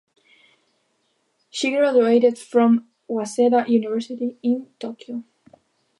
She 1.51 1.69
graduated 1.69 2.39
from 2.39 2.87
Waseda 3.07 3.67
University 3.69 4.35
in 4.41 4.67
Tokyo. 4.79 5.23